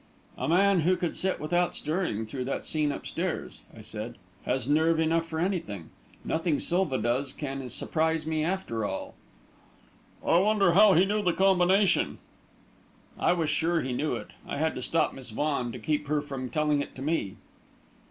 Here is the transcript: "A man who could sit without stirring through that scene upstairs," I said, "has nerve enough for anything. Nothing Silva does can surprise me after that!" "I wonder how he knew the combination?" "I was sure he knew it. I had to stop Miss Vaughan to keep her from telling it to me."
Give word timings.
"A 0.35 0.47
man 0.47 0.79
who 0.79 0.95
could 0.97 1.15
sit 1.15 1.39
without 1.39 1.75
stirring 1.75 2.25
through 2.25 2.45
that 2.45 2.65
scene 2.65 2.91
upstairs," 2.91 3.61
I 3.71 3.81
said, 3.81 4.15
"has 4.45 4.67
nerve 4.67 4.99
enough 4.99 5.27
for 5.27 5.37
anything. 5.37 5.91
Nothing 6.25 6.59
Silva 6.59 6.97
does 6.97 7.31
can 7.31 7.69
surprise 7.69 8.25
me 8.25 8.43
after 8.43 8.79
that!" 8.79 9.11
"I 10.25 10.37
wonder 10.39 10.71
how 10.71 10.93
he 10.93 11.05
knew 11.05 11.21
the 11.21 11.33
combination?" 11.33 12.17
"I 13.19 13.33
was 13.33 13.51
sure 13.51 13.81
he 13.81 13.93
knew 13.93 14.15
it. 14.15 14.29
I 14.47 14.57
had 14.57 14.73
to 14.73 14.81
stop 14.81 15.13
Miss 15.13 15.29
Vaughan 15.29 15.71
to 15.71 15.77
keep 15.77 16.07
her 16.07 16.23
from 16.23 16.49
telling 16.49 16.81
it 16.81 16.95
to 16.95 17.03
me." 17.03 17.35